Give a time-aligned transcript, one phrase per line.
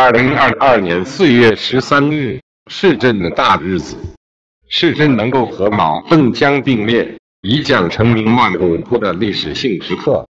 [0.00, 3.96] 二零二二年四月十三日是朕的大日子，
[4.68, 10.24] 是朕能够和马邓江并列一将成名万古枯的历史性时刻。